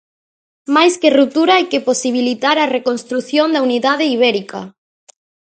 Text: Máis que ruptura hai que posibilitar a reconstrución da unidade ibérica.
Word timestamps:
Máis 0.75 0.93
que 1.01 1.13
ruptura 1.19 1.51
hai 1.55 1.65
que 1.71 1.85
posibilitar 1.89 2.57
a 2.59 2.71
reconstrución 2.77 3.47
da 3.51 3.63
unidade 3.67 4.05
ibérica. 4.15 4.59